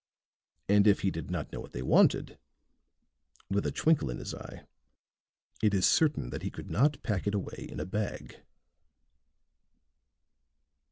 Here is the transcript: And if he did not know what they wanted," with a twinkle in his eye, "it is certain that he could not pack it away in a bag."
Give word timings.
And 0.67 0.87
if 0.87 1.01
he 1.01 1.11
did 1.11 1.29
not 1.29 1.51
know 1.51 1.59
what 1.59 1.73
they 1.73 1.83
wanted," 1.83 2.39
with 3.51 3.67
a 3.67 3.71
twinkle 3.71 4.09
in 4.09 4.17
his 4.17 4.33
eye, 4.33 4.65
"it 5.61 5.75
is 5.75 5.85
certain 5.85 6.31
that 6.31 6.41
he 6.41 6.49
could 6.49 6.71
not 6.71 7.03
pack 7.03 7.27
it 7.27 7.35
away 7.35 7.67
in 7.69 7.79
a 7.79 7.85
bag." 7.85 8.41